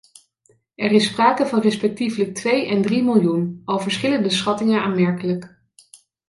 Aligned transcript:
Er 0.75 0.91
is 0.91 1.05
sprake 1.05 1.45
van 1.45 1.61
respectievelijk 1.61 2.35
twee 2.35 2.67
en 2.67 2.81
drie 2.81 3.03
miljoen, 3.03 3.61
al 3.65 3.79
verschillen 3.79 4.23
de 4.23 4.29
schattingen 4.29 4.81
aanmerkelijk. 4.81 5.59